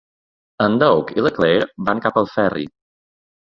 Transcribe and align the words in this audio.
En 0.65 0.77
Doug 0.83 1.11
i 1.17 1.25
la 1.25 1.31
Claire 1.35 1.67
van 1.91 2.03
cap 2.07 2.19
al 2.23 2.31
ferri. 2.33 2.67